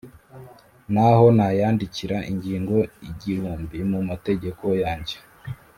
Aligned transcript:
N'aho 0.91 1.25
nayandikira 1.37 2.17
ingingo 2.31 2.75
igihumbi 3.09 3.77
mu 3.91 3.99
mategeko 4.09 4.65
yanjye, 4.83 5.17